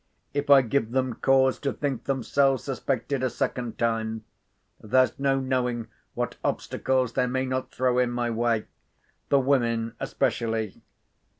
[0.33, 4.25] If I give them cause to think themselves suspected a second time,
[4.81, 10.81] there's no knowing what obstacles they may not throw in my way—the women especially.